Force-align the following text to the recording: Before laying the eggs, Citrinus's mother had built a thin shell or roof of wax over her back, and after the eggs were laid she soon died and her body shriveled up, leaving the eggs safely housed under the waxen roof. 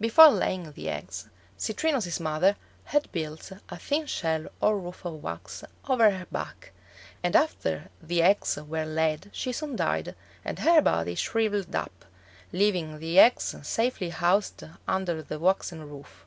Before 0.00 0.28
laying 0.30 0.70
the 0.70 0.88
eggs, 0.88 1.28
Citrinus's 1.58 2.20
mother 2.20 2.54
had 2.84 3.10
built 3.10 3.50
a 3.68 3.76
thin 3.76 4.06
shell 4.06 4.46
or 4.60 4.78
roof 4.78 5.04
of 5.04 5.20
wax 5.24 5.64
over 5.88 6.08
her 6.10 6.26
back, 6.26 6.70
and 7.20 7.34
after 7.34 7.90
the 8.00 8.22
eggs 8.22 8.56
were 8.56 8.84
laid 8.84 9.28
she 9.32 9.50
soon 9.50 9.74
died 9.74 10.14
and 10.44 10.60
her 10.60 10.80
body 10.80 11.16
shriveled 11.16 11.74
up, 11.74 12.04
leaving 12.52 13.00
the 13.00 13.18
eggs 13.18 13.56
safely 13.64 14.10
housed 14.10 14.62
under 14.86 15.20
the 15.20 15.40
waxen 15.40 15.82
roof. 15.90 16.26